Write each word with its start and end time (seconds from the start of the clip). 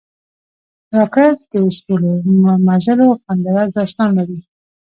راکټ 0.97 1.37
د 1.51 1.53
ستورمزلو 1.77 3.07
خوندور 3.23 3.65
داستان 3.75 4.09
لري 4.17 4.39